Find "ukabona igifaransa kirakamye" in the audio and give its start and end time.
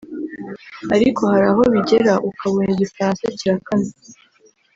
2.29-3.91